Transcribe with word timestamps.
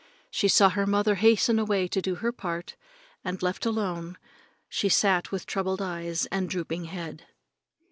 She 0.31 0.47
saw 0.47 0.69
her 0.69 0.87
mother 0.87 1.13
hasten 1.13 1.59
away 1.59 1.87
to 1.89 2.01
do 2.01 2.15
her 2.15 2.31
part 2.31 2.75
and, 3.23 3.39
left 3.43 3.67
alone, 3.67 4.17
she 4.67 4.89
sat 4.89 5.31
with 5.31 5.45
troubled 5.45 5.79
eyes 5.79 6.25
and 6.31 6.49
drooping 6.49 6.85
head. 6.85 7.27